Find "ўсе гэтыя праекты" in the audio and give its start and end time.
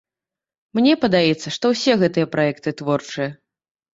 1.73-2.69